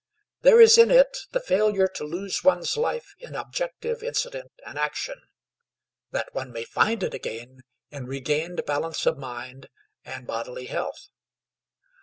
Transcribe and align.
There 0.41 0.59
is 0.59 0.79
in 0.79 0.89
it 0.89 1.15
the 1.31 1.39
failure 1.39 1.87
to 1.89 2.03
lose 2.03 2.43
one's 2.43 2.75
life 2.75 3.13
in 3.19 3.35
objective 3.35 4.01
incident 4.01 4.51
and 4.65 4.79
action, 4.79 5.21
that 6.09 6.33
one 6.33 6.51
may 6.51 6.63
find 6.63 7.03
it 7.03 7.13
again 7.13 7.59
in 7.91 8.07
regained 8.07 8.65
balance 8.65 9.05
of 9.05 9.19
mind 9.19 9.69
and 10.03 10.25
bodily 10.25 10.65
health. 10.65 11.09